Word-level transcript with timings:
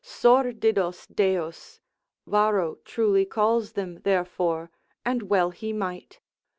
sordidos 0.03 1.05
deos 1.15 1.79
Varro 2.25 2.79
truly 2.85 3.23
calls 3.23 3.73
them 3.73 3.99
therefore, 4.01 4.71
and 5.05 5.21
well 5.29 5.51
he 5.51 5.71
might. 5.71 6.19